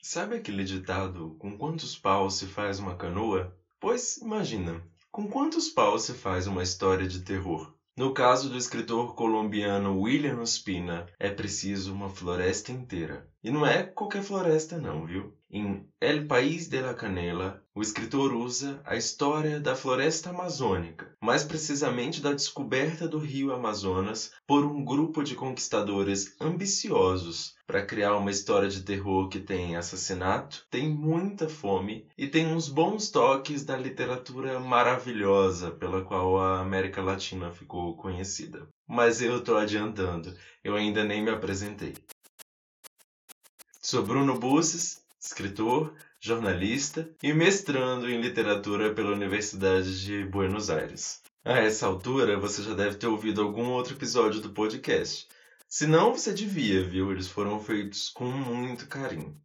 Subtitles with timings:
[0.00, 3.52] Sabe aquele ditado: com quantos paus se faz uma canoa?
[3.80, 7.74] Pois imagina, com quantos paus se faz uma história de terror?
[7.96, 13.28] No caso do escritor colombiano William Ospina, é preciso uma floresta inteira.
[13.42, 15.36] E não é qualquer floresta não, viu?
[15.50, 21.44] Em El País de la Canela, o escritor usa a história da floresta amazônica, mais
[21.44, 28.32] precisamente da descoberta do rio Amazonas por um grupo de conquistadores ambiciosos para criar uma
[28.32, 33.76] história de terror que tem assassinato, tem muita fome e tem uns bons toques da
[33.76, 38.66] literatura maravilhosa pela qual a América Latina ficou conhecida.
[38.88, 41.94] Mas eu tô adiantando, eu ainda nem me apresentei.
[43.80, 51.22] Sou Bruno Busses, escritor, jornalista e mestrando em literatura pela Universidade de Buenos Aires.
[51.44, 55.26] A essa altura, você já deve ter ouvido algum outro episódio do podcast.
[55.68, 57.10] Se não, você devia, viu?
[57.10, 59.36] Eles foram feitos com muito carinho.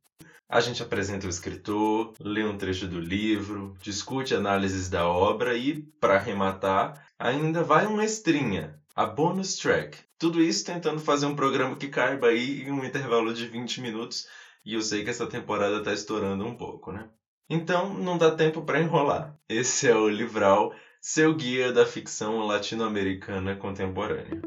[0.48, 5.82] A gente apresenta o escritor, lê um trecho do livro, discute análises da obra e,
[6.00, 9.98] para arrematar, ainda vai uma extrinha, a bonus track.
[10.20, 14.28] Tudo isso tentando fazer um programa que caiba aí em um intervalo de 20 minutos
[14.66, 17.10] e eu sei que essa temporada está estourando um pouco, né?
[17.50, 19.38] Então, não dá tempo para enrolar.
[19.50, 24.42] Esse é o Livral, seu guia da ficção latino-americana contemporânea.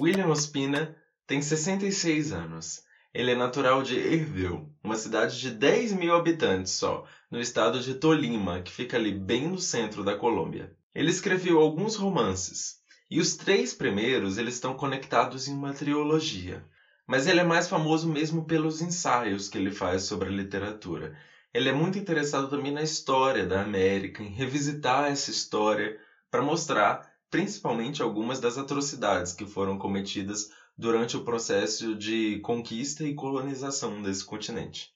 [0.00, 0.96] William Ospina
[1.26, 2.82] tem 66 anos.
[3.14, 7.94] Ele é natural de Erbil, uma cidade de 10 mil habitantes só, no estado de
[7.94, 10.70] Tolima, que fica ali bem no centro da Colômbia.
[10.94, 12.76] Ele escreveu alguns romances,
[13.10, 16.62] e os três primeiros eles estão conectados em uma trilogia.
[17.08, 21.10] Mas ele é mais famoso mesmo pelos ensaios que ele faz sobre a literatura.
[21.54, 25.96] Ele é muito interessado também na história da América, em revisitar essa história
[26.30, 30.46] para mostrar principalmente algumas das atrocidades que foram cometidas
[30.76, 34.92] durante o processo de conquista e colonização desse continente.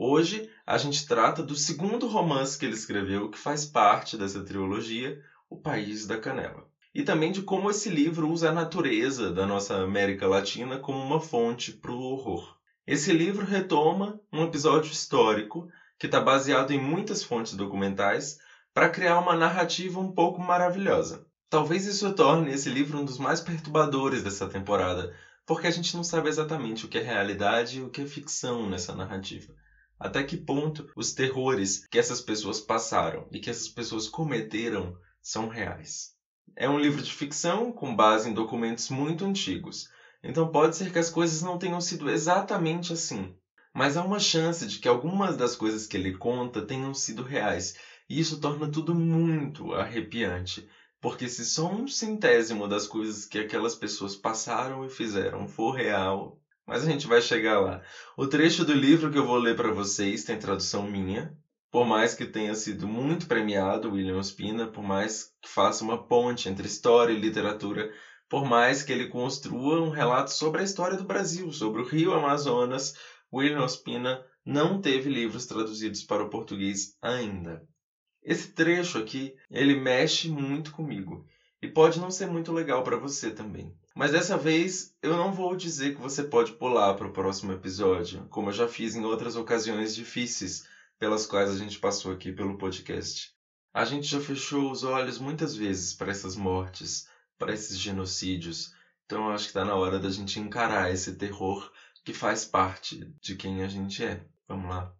[0.00, 5.20] Hoje, a gente trata do segundo romance que ele escreveu, que faz parte dessa trilogia,
[5.50, 6.68] O País da Canela.
[6.94, 11.18] E também de como esse livro usa a natureza da nossa América Latina como uma
[11.18, 12.56] fonte para o horror.
[12.86, 18.38] Esse livro retoma um episódio histórico que está baseado em muitas fontes documentais
[18.72, 21.26] para criar uma narrativa um pouco maravilhosa.
[21.50, 25.12] Talvez isso torne esse livro um dos mais perturbadores dessa temporada,
[25.44, 28.64] porque a gente não sabe exatamente o que é realidade e o que é ficção
[28.64, 29.52] nessa narrativa
[29.98, 35.48] até que ponto os terrores que essas pessoas passaram e que essas pessoas cometeram são
[35.48, 36.12] reais.
[36.56, 39.88] É um livro de ficção com base em documentos muito antigos,
[40.22, 43.34] então pode ser que as coisas não tenham sido exatamente assim.
[43.74, 47.74] Mas há uma chance de que algumas das coisas que ele conta tenham sido reais,
[48.08, 50.66] e isso torna tudo muito arrepiante,
[51.00, 56.40] porque se só um centésimo das coisas que aquelas pessoas passaram e fizeram for real,
[56.68, 57.82] mas a gente vai chegar lá.
[58.14, 61.34] O trecho do livro que eu vou ler para vocês tem tradução minha.
[61.70, 66.46] Por mais que tenha sido muito premiado, William Ospina, por mais que faça uma ponte
[66.46, 67.90] entre história e literatura,
[68.28, 72.12] por mais que ele construa um relato sobre a história do Brasil, sobre o Rio
[72.12, 72.92] Amazonas,
[73.32, 77.62] William Ospina não teve livros traduzidos para o português ainda.
[78.22, 81.24] Esse trecho aqui, ele mexe muito comigo
[81.62, 83.74] e pode não ser muito legal para você também.
[83.98, 88.24] Mas dessa vez eu não vou dizer que você pode pular para o próximo episódio,
[88.30, 90.64] como eu já fiz em outras ocasiões difíceis
[91.00, 93.34] pelas quais a gente passou aqui pelo podcast.
[93.74, 98.72] A gente já fechou os olhos muitas vezes para essas mortes, para esses genocídios,
[99.04, 101.68] então eu acho que está na hora da gente encarar esse terror
[102.04, 104.24] que faz parte de quem a gente é.
[104.46, 104.94] Vamos lá.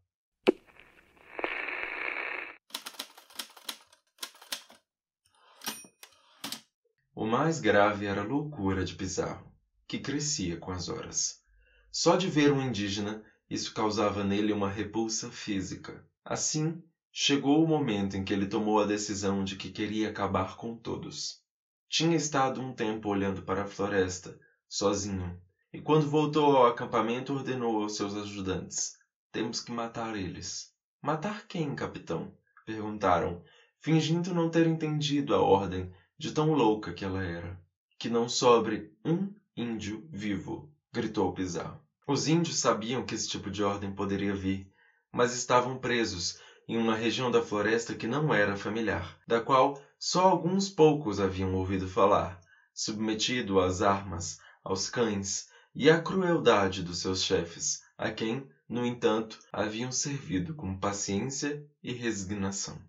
[7.20, 9.50] O mais grave era a loucura de Pizarro,
[9.88, 11.42] que crescia com as horas.
[11.90, 16.06] Só de ver um indígena, isso causava nele uma repulsa física.
[16.24, 16.80] Assim,
[17.10, 21.42] chegou o momento em que ele tomou a decisão de que queria acabar com todos.
[21.88, 24.38] Tinha estado um tempo olhando para a floresta,
[24.68, 25.36] sozinho,
[25.72, 28.92] e quando voltou ao acampamento ordenou aos seus ajudantes:
[29.32, 30.72] Temos que matar eles.
[31.02, 32.32] Matar quem, capitão?
[32.64, 33.42] perguntaram,
[33.80, 37.58] fingindo não ter entendido a ordem de tão louca que ela era.
[37.98, 41.80] Que não sobre um índio vivo, gritou Pizarro.
[42.06, 44.68] Os índios sabiam que esse tipo de ordem poderia vir,
[45.12, 50.28] mas estavam presos em uma região da floresta que não era familiar, da qual só
[50.28, 52.40] alguns poucos haviam ouvido falar,
[52.74, 59.38] submetido às armas, aos cães e à crueldade dos seus chefes, a quem, no entanto,
[59.52, 62.87] haviam servido com paciência e resignação.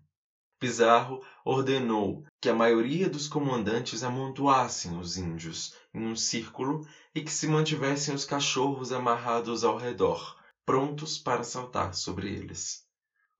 [0.60, 7.32] Pizarro ordenou que a maioria dos comandantes amontoassem os índios em um círculo e que
[7.32, 10.36] se mantivessem os cachorros amarrados ao redor,
[10.66, 12.84] prontos para saltar sobre eles.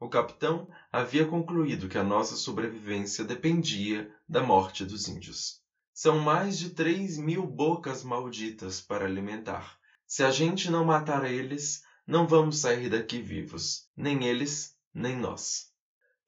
[0.01, 5.61] O capitão havia concluído que a nossa sobrevivência dependia da morte dos índios.
[5.93, 9.79] São mais de três mil bocas malditas para alimentar.
[10.07, 15.70] Se a gente não matar eles, não vamos sair daqui vivos, nem eles, nem nós.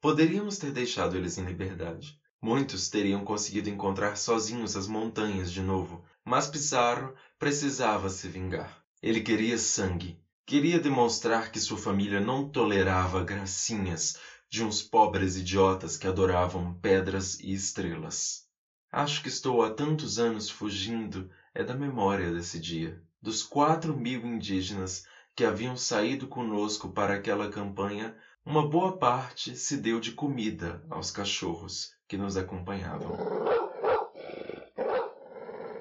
[0.03, 2.19] Poderíamos ter deixado eles em liberdade.
[2.41, 8.83] Muitos teriam conseguido encontrar sozinhos as montanhas de novo, mas Pizarro precisava se vingar.
[9.01, 10.19] Ele queria sangue.
[10.45, 14.17] Queria demonstrar que sua família não tolerava gracinhas
[14.49, 18.43] de uns pobres idiotas que adoravam pedras e estrelas.
[18.91, 24.25] Acho que estou há tantos anos fugindo é da memória desse dia, dos quatro mil
[24.25, 28.13] indígenas que haviam saído conosco para aquela campanha
[28.45, 33.17] uma boa parte se deu de comida aos cachorros que nos acompanhavam.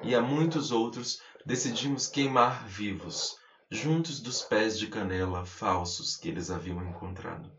[0.05, 3.37] E a muitos outros decidimos queimar vivos,
[3.69, 7.51] juntos dos pés de canela falsos que eles haviam encontrado.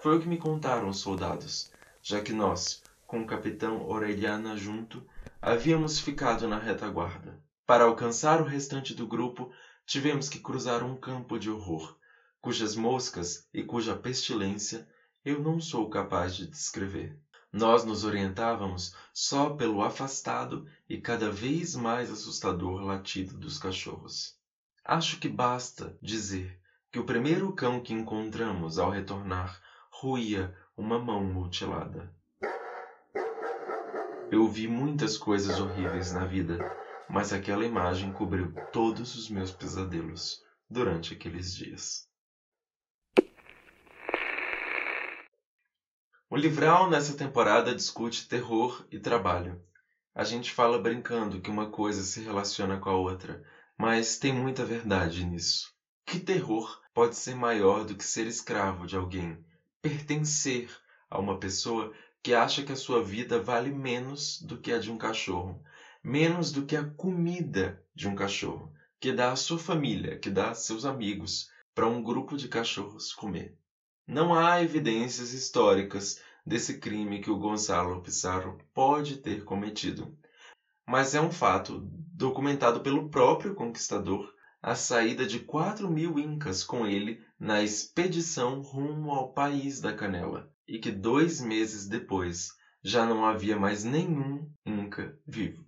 [0.00, 1.70] Foi o que me contaram os soldados,
[2.02, 5.06] já que nós, com o capitão Orellana junto,
[5.42, 7.38] havíamos ficado na retaguarda.
[7.66, 9.52] Para alcançar o restante do grupo,
[9.86, 11.96] tivemos que cruzar um campo de horror,
[12.44, 14.86] cujas moscas e cuja pestilência
[15.24, 17.18] eu não sou capaz de descrever.
[17.50, 24.36] Nós nos orientávamos só pelo afastado e cada vez mais assustador latido dos cachorros.
[24.84, 26.60] Acho que basta dizer
[26.92, 29.58] que o primeiro cão que encontramos ao retornar
[29.90, 32.14] ruía uma mão mutilada.
[34.30, 36.58] Eu vi muitas coisas horríveis na vida,
[37.08, 42.06] mas aquela imagem cobriu todos os meus pesadelos durante aqueles dias.
[46.34, 49.56] O livral nessa temporada discute terror e trabalho.
[50.12, 53.40] A gente fala brincando que uma coisa se relaciona com a outra,
[53.78, 55.70] mas tem muita verdade nisso.
[56.04, 59.40] Que terror pode ser maior do que ser escravo de alguém,
[59.80, 60.68] pertencer
[61.08, 61.88] a uma pessoa
[62.20, 65.62] que acha que a sua vida vale menos do que a de um cachorro,
[66.02, 70.48] menos do que a comida de um cachorro, que dá à sua família, que dá
[70.48, 73.54] a seus amigos, para um grupo de cachorros comer.
[74.06, 80.14] Não há evidências históricas desse crime que o Gonzalo Pizarro pode ter cometido,
[80.86, 81.80] mas é um fato
[82.12, 84.30] documentado pelo próprio conquistador
[84.62, 90.50] a saída de quatro mil incas com ele na expedição rumo ao país da canela,
[90.68, 92.50] e que dois meses depois
[92.82, 95.64] já não havia mais nenhum inca vivo.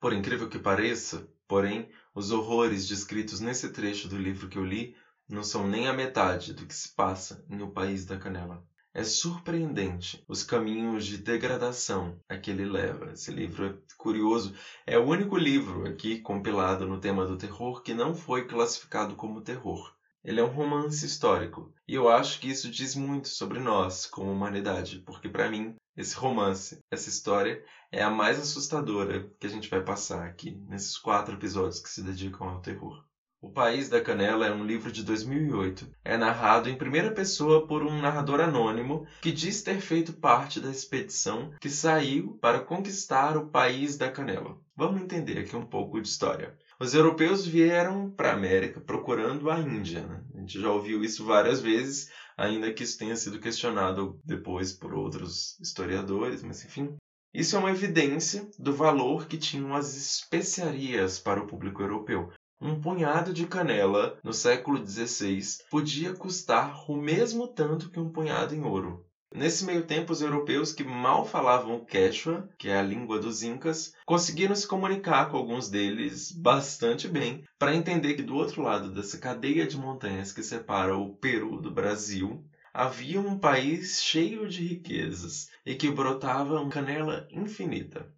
[0.00, 4.94] Por incrível que pareça, porém, os horrores descritos nesse trecho do livro que eu li
[5.28, 8.62] não são nem a metade do que se passa em O País da Canela.
[8.92, 13.12] É surpreendente os caminhos de degradação a que ele leva.
[13.12, 14.54] Esse livro é curioso.
[14.86, 19.40] É o único livro aqui compilado no tema do terror que não foi classificado como
[19.40, 19.92] terror.
[20.22, 21.74] Ele é um romance histórico.
[21.88, 26.14] E eu acho que isso diz muito sobre nós, como humanidade, porque para mim, esse
[26.14, 31.34] romance, essa história, é a mais assustadora que a gente vai passar aqui, nesses quatro
[31.34, 33.04] episódios que se dedicam ao terror.
[33.44, 35.86] O País da Canela é um livro de 2008.
[36.02, 40.70] É narrado em primeira pessoa por um narrador anônimo que diz ter feito parte da
[40.70, 44.56] expedição que saiu para conquistar o País da Canela.
[44.74, 46.56] Vamos entender aqui um pouco de história.
[46.80, 50.06] Os europeus vieram para a América procurando a Índia.
[50.06, 50.24] Né?
[50.36, 54.94] A gente já ouviu isso várias vezes, ainda que isso tenha sido questionado depois por
[54.94, 56.96] outros historiadores, mas enfim.
[57.34, 62.32] Isso é uma evidência do valor que tinham as especiarias para o público europeu.
[62.66, 68.54] Um punhado de canela no século XVI podia custar o mesmo tanto que um punhado
[68.54, 69.04] em ouro.
[69.34, 73.92] Nesse meio tempo, os europeus que mal falavam Quechua, que é a língua dos Incas,
[74.06, 79.18] conseguiram se comunicar com alguns deles bastante bem para entender que do outro lado dessa
[79.18, 82.42] cadeia de montanhas que separa o Peru do Brasil,
[82.72, 88.08] havia um país cheio de riquezas e que brotava uma canela infinita.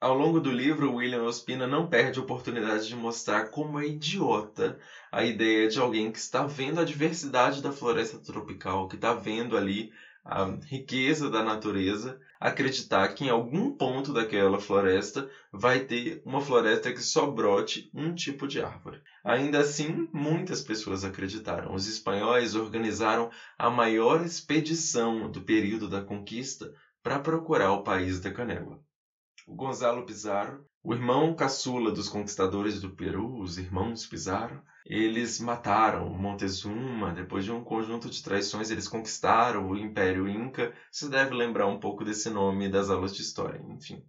[0.00, 4.74] Ao longo do livro, William Ospina não perde a oportunidade de mostrar como é idiota
[5.12, 9.54] a ideia de alguém que está vendo a diversidade da floresta tropical, que está vendo
[9.56, 9.88] ali
[10.24, 16.92] a riqueza da natureza, acreditar que em algum ponto daquela floresta vai ter uma floresta
[16.92, 18.98] que só brote um tipo de árvore.
[19.24, 21.72] Ainda assim, muitas pessoas acreditaram.
[21.74, 23.26] Os espanhóis organizaram
[23.58, 26.70] a maior expedição do período da conquista
[27.02, 28.78] para procurar o país da canela.
[29.46, 36.08] O Gonzalo Pizarro O irmão caçula dos conquistadores do Peru, os irmãos Pizarro, eles mataram
[36.10, 40.74] Montezuma, depois de um conjunto de traições eles conquistaram o Império Inca.
[40.90, 44.02] Você deve lembrar um pouco desse nome das aulas de história, enfim.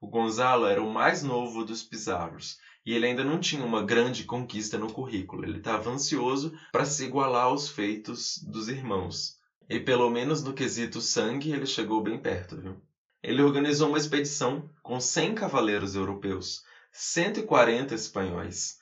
[0.00, 2.56] O Gonzalo era o mais novo dos Pizarros
[2.86, 5.44] e ele ainda não tinha uma grande conquista no currículo.
[5.44, 9.34] Ele estava ansioso para se igualar aos feitos dos irmãos.
[9.68, 12.80] E pelo menos no quesito sangue ele chegou bem perto, viu?
[13.22, 16.62] Ele organizou uma expedição com 100 cavaleiros europeus,
[16.92, 18.78] 140 espanhóis,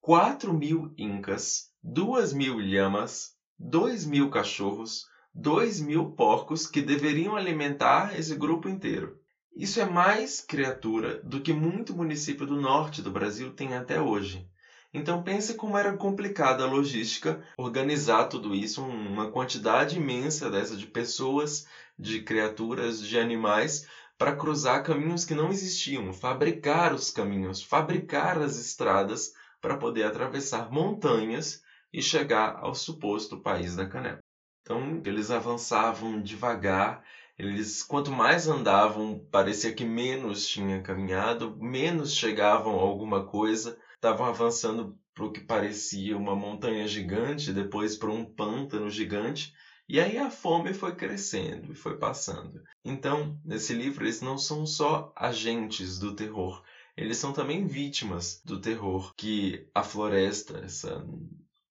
[0.00, 8.18] 4 mil incas, 2 mil lhamas, 2 mil cachorros, 2 mil porcos que deveriam alimentar
[8.18, 9.18] esse grupo inteiro.
[9.54, 14.48] Isso é mais criatura do que muito município do norte do Brasil tem até hoje.
[14.94, 20.86] Então pense como era complicada a logística organizar tudo isso, uma quantidade imensa dessa de
[20.86, 21.66] pessoas,
[21.98, 28.58] de criaturas, de animais, para cruzar caminhos que não existiam, fabricar os caminhos, fabricar as
[28.58, 29.32] estradas
[29.62, 34.20] para poder atravessar montanhas e chegar ao suposto país da canela.
[34.62, 37.02] Então eles avançavam devagar,
[37.38, 44.26] eles quanto mais andavam, parecia que menos tinha caminhado, menos chegavam a alguma coisa estavam
[44.26, 49.52] avançando para o que parecia uma montanha gigante, depois para um pântano gigante,
[49.88, 52.60] e aí a fome foi crescendo e foi passando.
[52.84, 56.62] Então, nesse livro, eles não são só agentes do terror,
[56.96, 61.04] eles são também vítimas do terror que a floresta, essa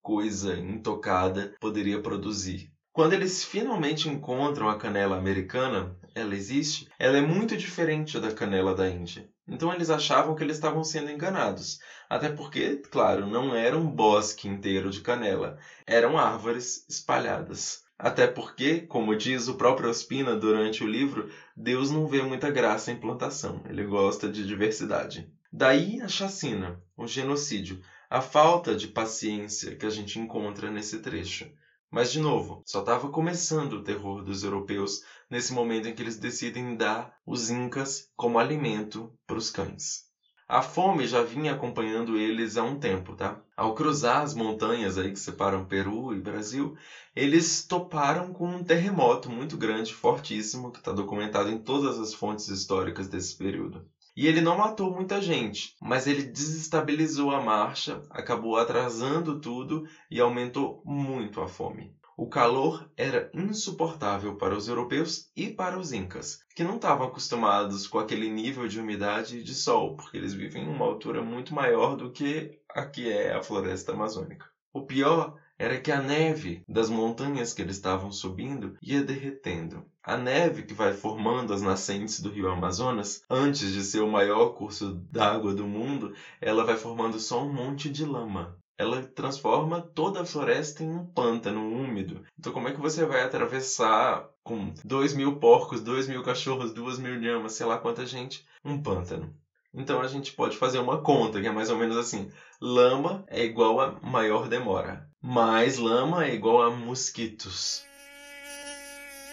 [0.02, 2.72] coisa intocada, poderia produzir.
[2.94, 8.74] Quando eles finalmente encontram a canela americana, ela existe, ela é muito diferente da canela
[8.74, 9.30] da Índia.
[9.52, 11.78] Então eles achavam que eles estavam sendo enganados.
[12.10, 17.80] Até porque, claro, não era um bosque inteiro de canela, eram árvores espalhadas.
[18.00, 22.92] Até porque, como diz o próprio Ospina durante o livro, Deus não vê muita graça
[22.92, 25.30] em plantação, ele gosta de diversidade.
[25.54, 27.80] Daí a chacina, o genocídio,
[28.10, 31.46] a falta de paciência que a gente encontra nesse trecho.
[31.92, 36.16] Mas, de novo, só estava começando o terror dos europeus nesse momento em que eles
[36.16, 40.10] decidem dar os incas como alimento para os cães.
[40.48, 43.44] A fome já vinha acompanhando eles há um tempo, tá?
[43.58, 46.78] Ao cruzar as montanhas aí que separam Peru e Brasil,
[47.14, 52.48] eles toparam com um terremoto muito grande, fortíssimo, que está documentado em todas as fontes
[52.48, 53.86] históricas desse período.
[54.16, 60.20] E ele não matou muita gente, mas ele desestabilizou a marcha, acabou atrasando tudo e
[60.20, 61.94] aumentou muito a fome.
[62.18, 67.88] O calor era insuportável para os europeus e para os incas, que não estavam acostumados
[67.88, 71.54] com aquele nível de umidade e de sol, porque eles vivem em uma altura muito
[71.54, 74.46] maior do que a que é a floresta amazônica.
[74.74, 79.86] O pior era que a neve das montanhas que eles estavam subindo ia derretendo.
[80.02, 84.56] A neve que vai formando as nascentes do rio Amazonas, antes de ser o maior
[84.56, 88.58] curso d'água do mundo, ela vai formando só um monte de lama.
[88.76, 92.26] Ela transforma toda a floresta em um pântano úmido.
[92.40, 96.98] Então, como é que você vai atravessar com dois mil porcos, dois mil cachorros, duas
[96.98, 99.32] mil lhamas, sei lá quanta gente, um pântano?
[99.74, 103.44] Então a gente pode fazer uma conta que é mais ou menos assim: lama é
[103.44, 107.86] igual a maior demora, mais lama é igual a mosquitos.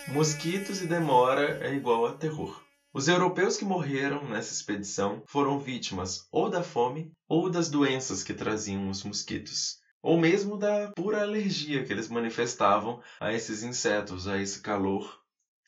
[0.09, 2.63] Mosquitos e demora é igual a terror.
[2.93, 8.35] Os europeus que morreram nessa expedição foram vítimas ou da fome ou das doenças que
[8.35, 14.39] traziam os mosquitos, ou mesmo da pura alergia que eles manifestavam a esses insetos, a
[14.39, 15.19] esse calor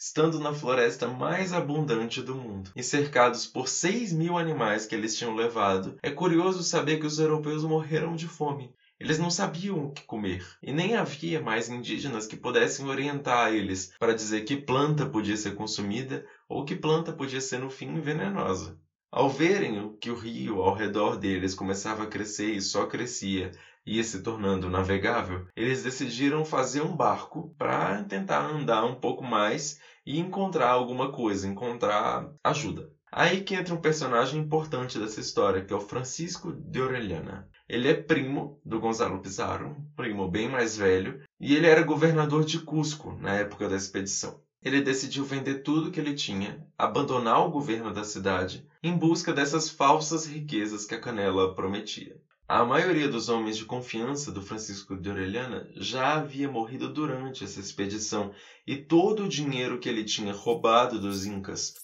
[0.00, 5.14] estando na floresta mais abundante do mundo e cercados por 6 mil animais que eles
[5.14, 8.74] tinham levado, é curioso saber que os europeus morreram de fome.
[9.00, 13.90] Eles não sabiam o que comer, e nem havia mais indígenas que pudessem orientar eles
[13.98, 18.78] para dizer que planta podia ser consumida ou que planta podia ser, no fim, venenosa.
[19.10, 23.50] Ao verem que o rio ao redor deles começava a crescer e só crescia,
[23.86, 29.78] ia se tornando navegável, eles decidiram fazer um barco para tentar andar um pouco mais
[30.04, 32.92] e encontrar alguma coisa, encontrar ajuda.
[33.10, 37.48] Aí que entra um personagem importante dessa história, que é o Francisco de Orellana.
[37.72, 42.58] Ele é primo do Gonzalo Pizarro, primo bem mais velho, e ele era governador de
[42.58, 44.42] Cusco na época da expedição.
[44.60, 49.70] Ele decidiu vender tudo que ele tinha, abandonar o governo da cidade, em busca dessas
[49.70, 52.20] falsas riquezas que a Canela prometia.
[52.48, 57.60] A maioria dos homens de confiança do Francisco de Orellana já havia morrido durante essa
[57.60, 58.34] expedição
[58.66, 61.74] e todo o dinheiro que ele tinha roubado dos incas,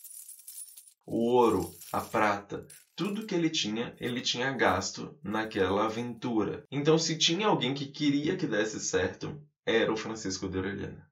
[1.06, 2.66] o ouro, a prata,
[2.96, 6.64] tudo que ele tinha, ele tinha gasto naquela aventura.
[6.70, 11.06] Então, se tinha alguém que queria que desse certo, era o Francisco de Orellana.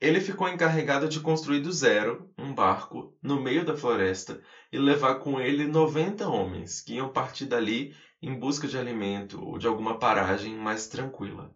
[0.00, 5.20] Ele ficou encarregado de construir do zero um barco no meio da floresta e levar
[5.20, 9.98] com ele 90 homens que iam partir dali em busca de alimento ou de alguma
[9.98, 11.50] paragem mais tranquila.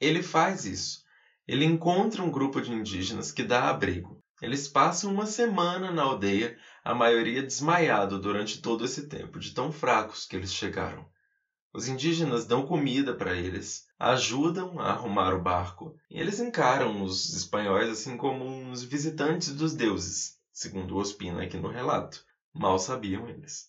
[0.00, 1.04] Ele faz isso.
[1.46, 4.20] Ele encontra um grupo de indígenas que dá abrigo.
[4.42, 9.72] Eles passam uma semana na aldeia, a maioria desmaiado durante todo esse tempo, de tão
[9.72, 11.04] fracos que eles chegaram.
[11.74, 17.34] Os indígenas dão comida para eles, ajudam a arrumar o barco, e eles encaram os
[17.34, 22.22] espanhóis assim como uns visitantes dos deuses, segundo Ospina aqui no relato.
[22.54, 23.68] Mal sabiam eles.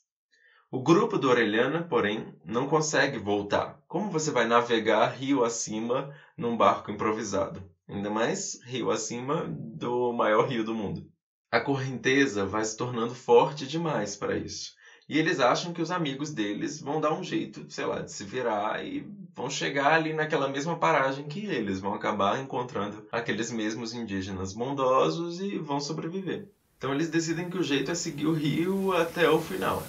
[0.69, 3.79] O grupo do Orelhana, porém, não consegue voltar.
[3.88, 6.07] Como você vai navegar rio acima
[6.38, 7.67] num barco improvisado?
[7.89, 11.03] Ainda mais rio acima do maior rio do mundo.
[11.50, 14.75] A correnteza vai se tornando forte demais para isso.
[15.08, 18.25] E eles acham que os amigos deles vão dar um jeito, sei lá, de se
[18.25, 23.94] virar e vão chegar ali naquela mesma paragem que eles, vão acabar encontrando aqueles mesmos
[23.94, 26.50] indígenas bondosos e vão sobreviver.
[26.77, 29.82] Então eles decidem que o jeito é seguir o rio até o final.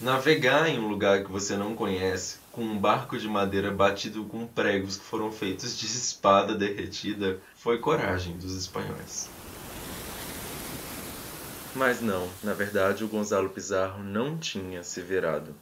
[0.00, 4.46] Navegar em um lugar que você não conhece, com um barco de madeira batido com
[4.46, 9.28] pregos que foram feitos de espada derretida, foi coragem dos espanhóis.
[11.74, 15.54] Mas não, na verdade o Gonzalo Pizarro não tinha se virado.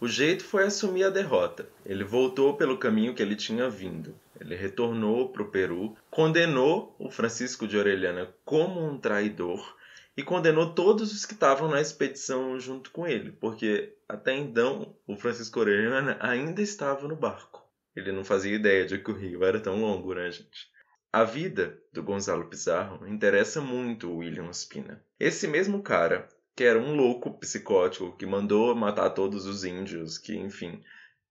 [0.00, 1.68] O jeito foi assumir a derrota.
[1.84, 4.14] Ele voltou pelo caminho que ele tinha vindo.
[4.40, 9.76] Ele retornou para o Peru, condenou o Francisco de Orellana como um traidor
[10.16, 15.16] e condenou todos os que estavam na expedição junto com ele, porque até então o
[15.16, 17.64] Francisco Orellana ainda estava no barco.
[17.94, 20.70] Ele não fazia ideia de que o rio era tão longo, né, gente?
[21.10, 25.02] A vida do Gonzalo Pizarro interessa muito o William Ospina.
[25.18, 30.36] Esse mesmo cara, que era um louco psicótico que mandou matar todos os índios, que,
[30.36, 30.82] enfim,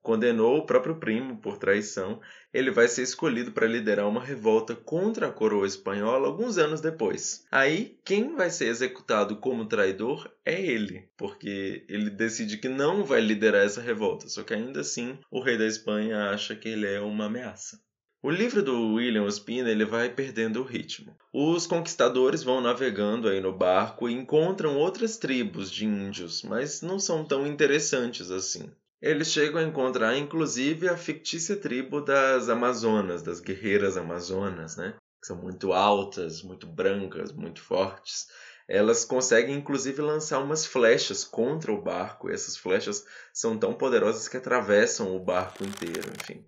[0.02, 2.20] condenou o próprio primo por traição,
[2.52, 7.46] ele vai ser escolhido para liderar uma revolta contra a coroa espanhola alguns anos depois.
[7.52, 13.22] Aí, quem vai ser executado como traidor é ele, porque ele decide que não vai
[13.22, 17.00] liderar essa revolta, só que ainda assim o rei da Espanha acha que ele é
[17.00, 17.86] uma ameaça.
[18.24, 21.16] O livro do William Ospina ele vai perdendo o ritmo.
[21.32, 27.00] Os conquistadores vão navegando aí no barco e encontram outras tribos de índios, mas não
[27.00, 28.72] são tão interessantes assim.
[29.00, 34.96] Eles chegam a encontrar inclusive a fictícia tribo das Amazonas, das guerreiras amazonas, né?
[35.22, 38.26] Que são muito altas, muito brancas, muito fortes.
[38.68, 44.28] Elas conseguem inclusive lançar umas flechas contra o barco, e essas flechas são tão poderosas
[44.28, 46.44] que atravessam o barco inteiro, enfim.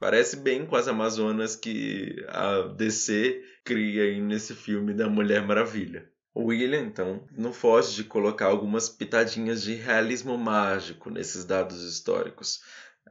[0.00, 6.10] Parece bem com as Amazonas que a DC cria aí nesse filme da Mulher Maravilha.
[6.34, 12.62] O William, então, não foge de colocar algumas pitadinhas de realismo mágico nesses dados históricos.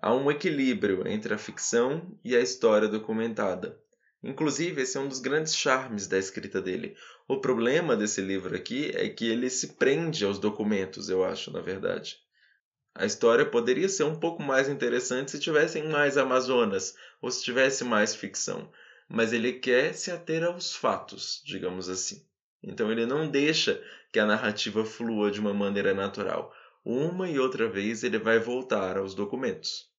[0.01, 3.79] Há um equilíbrio entre a ficção e a história documentada.
[4.23, 6.95] Inclusive, esse é um dos grandes charmes da escrita dele.
[7.27, 11.61] O problema desse livro aqui é que ele se prende aos documentos, eu acho, na
[11.61, 12.17] verdade.
[12.99, 17.85] A história poderia ser um pouco mais interessante se tivessem mais Amazonas ou se tivesse
[17.85, 18.69] mais ficção,
[19.07, 22.21] mas ele quer se ater aos fatos, digamos assim.
[22.61, 23.81] Então ele não deixa
[24.11, 26.53] que a narrativa flua de uma maneira natural.
[26.83, 29.89] Uma e outra vez ele vai voltar aos documentos.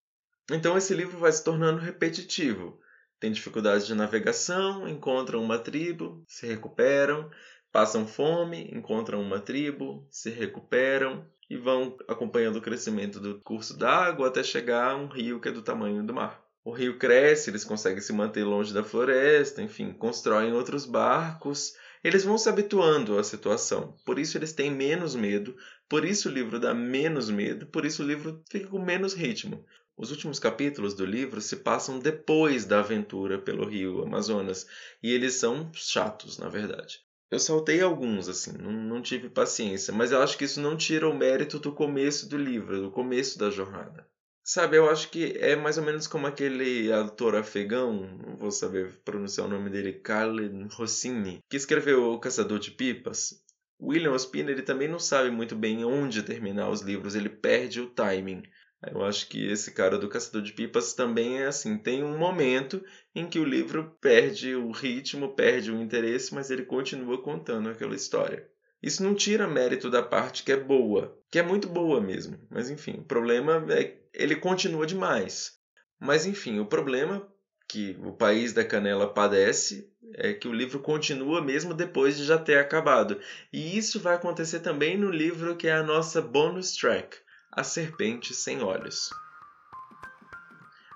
[0.51, 2.79] Então esse livro vai se tornando repetitivo.
[3.19, 7.31] Tem dificuldades de navegação, encontram uma tribo, se recuperam,
[7.73, 11.27] passam fome, encontram uma tribo, se recuperam,
[11.61, 15.63] vão acompanhando o crescimento do curso d'água até chegar a um rio que é do
[15.63, 16.43] tamanho do mar.
[16.65, 21.75] O rio cresce, eles conseguem se manter longe da floresta, enfim, constroem outros barcos.
[22.03, 25.57] Eles vão se habituando à situação, por isso eles têm menos medo,
[25.89, 29.65] por isso o livro dá menos medo, por isso o livro fica com menos ritmo.
[29.97, 34.67] Os últimos capítulos do livro se passam depois da aventura pelo rio Amazonas
[35.03, 37.01] e eles são chatos, na verdade.
[37.31, 41.09] Eu saltei alguns, assim, não, não tive paciência, mas eu acho que isso não tira
[41.09, 44.05] o mérito do começo do livro, do começo da jornada.
[44.43, 49.01] Sabe, eu acho que é mais ou menos como aquele ator afegão, não vou saber
[49.05, 53.41] pronunciar o nome dele, Carlen Rossini, que escreveu O Caçador de Pipas.
[53.81, 57.91] William Ospina, ele também não sabe muito bem onde terminar os livros, ele perde o
[57.91, 58.43] timing.
[58.87, 61.77] Eu acho que esse cara do Caçador de Pipas também é assim.
[61.77, 62.83] Tem um momento
[63.15, 67.95] em que o livro perde o ritmo, perde o interesse, mas ele continua contando aquela
[67.95, 68.49] história.
[68.83, 72.39] Isso não tira mérito da parte que é boa, que é muito boa mesmo.
[72.49, 75.59] Mas enfim, o problema é que ele continua demais.
[75.99, 77.29] Mas enfim, o problema
[77.69, 82.39] que o país da canela padece é que o livro continua mesmo depois de já
[82.39, 83.21] ter acabado.
[83.53, 87.19] E isso vai acontecer também no livro que é a nossa bonus track,
[87.53, 89.11] a Serpente Sem Olhos.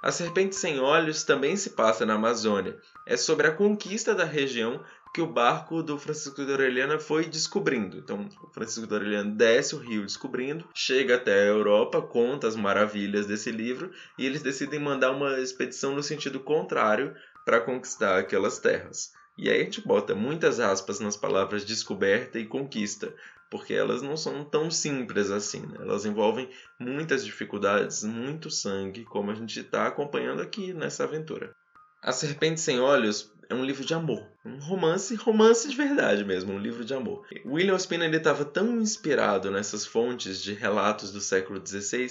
[0.01, 2.79] A Serpente Sem Olhos também se passa na Amazônia.
[3.05, 4.81] É sobre a conquista da região
[5.13, 7.99] que o barco do Francisco de Orellana foi descobrindo.
[7.99, 12.55] Então, o Francisco de Orellana desce o rio descobrindo, chega até a Europa, conta as
[12.55, 18.61] maravilhas desse livro e eles decidem mandar uma expedição no sentido contrário para conquistar aquelas
[18.61, 19.13] terras.
[19.37, 23.13] E aí a gente bota muitas aspas nas palavras descoberta e conquista,
[23.55, 25.79] porque elas não são tão simples assim, né?
[25.79, 31.55] elas envolvem muitas dificuldades, muito sangue, como a gente está acompanhando aqui nessa aventura.
[32.03, 36.53] A Serpente Sem Olhos é um livro de amor, um romance, romance de verdade mesmo,
[36.53, 37.25] um livro de amor.
[37.47, 42.09] William Spinner estava tão inspirado nessas fontes de relatos do século XVI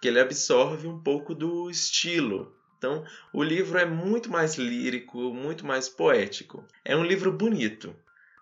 [0.00, 5.64] que ele absorve um pouco do estilo então, o livro é muito mais lírico, muito
[5.64, 6.62] mais poético.
[6.84, 7.96] É um livro bonito,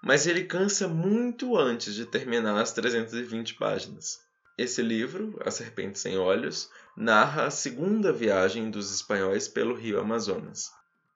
[0.04, 4.20] mas ele cansa muito antes de terminar as 320 páginas.
[4.56, 10.70] Esse livro, A Serpente Sem Olhos, narra a segunda viagem dos espanhóis pelo rio Amazonas.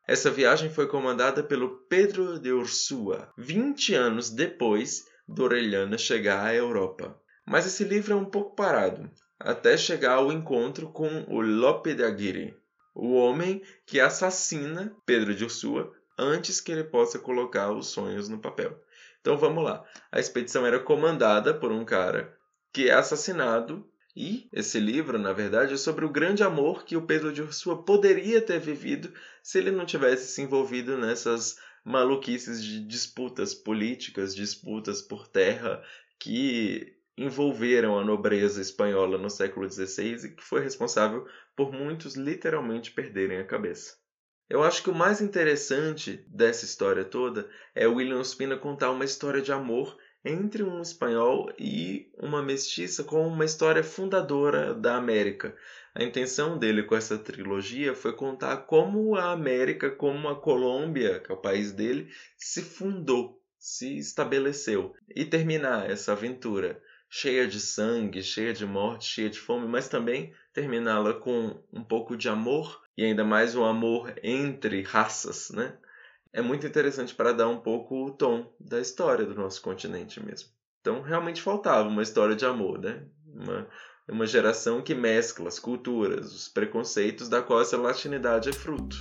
[0.07, 6.55] Essa viagem foi comandada pelo Pedro de Ursúa, 20 anos depois do Orellana chegar à
[6.55, 7.15] Europa.
[7.45, 12.03] Mas esse livro é um pouco parado, até chegar ao encontro com o Lope de
[12.03, 12.57] Aguirre,
[12.95, 18.39] o homem que assassina Pedro de Ursua antes que ele possa colocar os sonhos no
[18.39, 18.83] papel.
[19.21, 19.85] Então vamos lá.
[20.11, 22.37] A expedição era comandada por um cara
[22.73, 27.07] que é assassinado e esse livro, na verdade, é sobre o grande amor que o
[27.07, 32.85] Pedro de Ursua poderia ter vivido se ele não tivesse se envolvido nessas maluquices de
[32.85, 35.83] disputas políticas, disputas por terra
[36.19, 42.91] que envolveram a nobreza espanhola no século XVI e que foi responsável por muitos literalmente
[42.91, 43.97] perderem a cabeça.
[44.49, 49.43] Eu acho que o mais interessante dessa história toda é William Ospina contar uma história
[49.43, 55.55] de amor entre um espanhol e uma mestiça com uma história fundadora da América.
[55.95, 61.31] A intenção dele com essa trilogia foi contar como a América, como a Colômbia, que
[61.31, 68.23] é o país dele, se fundou, se estabeleceu e terminar essa aventura cheia de sangue,
[68.23, 73.05] cheia de morte, cheia de fome, mas também terminá-la com um pouco de amor e
[73.05, 75.77] ainda mais um amor entre raças, né?
[76.33, 80.51] É muito interessante para dar um pouco o tom da história do nosso continente mesmo.
[80.81, 83.03] Então, realmente faltava uma história de amor, né?
[83.27, 83.67] Uma,
[84.09, 89.01] uma geração que mescla as culturas, os preconceitos da qual essa latinidade é fruto.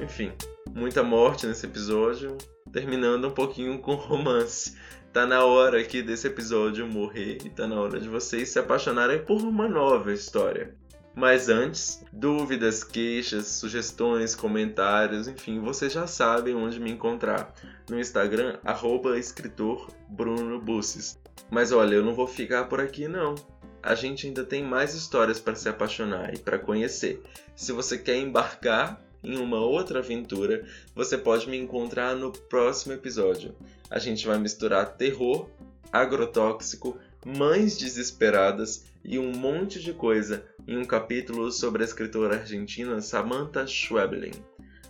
[0.00, 0.32] Enfim,
[0.74, 2.36] muita morte nesse episódio,
[2.72, 4.76] terminando um pouquinho com romance.
[5.12, 9.24] Tá na hora aqui desse episódio morrer e tá na hora de vocês se apaixonarem
[9.24, 10.74] por uma nova história.
[11.14, 17.54] Mas antes, dúvidas, queixas, sugestões, comentários, enfim, vocês já sabem onde me encontrar.
[17.88, 21.18] No Instagram, arroba escritor Bruno Busses.
[21.50, 23.34] Mas olha, eu não vou ficar por aqui não.
[23.82, 27.22] A gente ainda tem mais histórias para se apaixonar e para conhecer.
[27.54, 33.56] Se você quer embarcar em uma outra aventura, você pode me encontrar no próximo episódio.
[33.90, 35.48] A gente vai misturar terror,
[35.92, 43.00] agrotóxico, mães desesperadas e um monte de coisa em um capítulo sobre a escritora argentina
[43.00, 44.32] Samantha Schweblin.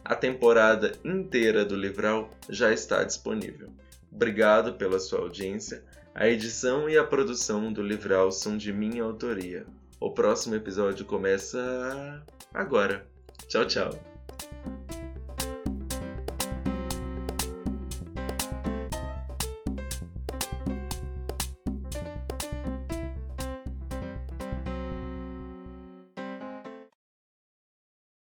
[0.05, 3.71] A temporada inteira do Livral já está disponível.
[4.13, 5.83] Obrigado pela sua audiência.
[6.15, 9.67] A edição e a produção do Livral são de minha autoria.
[9.99, 12.23] O próximo episódio começa
[12.53, 13.07] agora.
[13.49, 14.16] Tchau, tchau.